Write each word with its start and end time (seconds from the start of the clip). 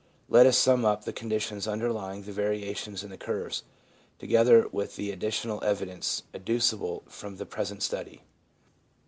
Let 0.29 0.47
us 0.47 0.57
sum 0.57 0.83
up 0.83 1.03
the 1.03 1.13
conditions 1.13 1.67
underlying 1.67 2.23
the 2.23 2.31
varia 2.31 2.73
tions 2.73 3.03
in 3.03 3.11
the 3.11 3.19
curves, 3.19 3.61
together 4.17 4.67
with 4.71 4.95
the 4.95 5.11
additional 5.11 5.63
evidence 5.63 6.23
adduceable 6.33 7.03
from 7.07 7.35
the 7.37 7.45
present 7.45 7.83
study. 7.83 8.23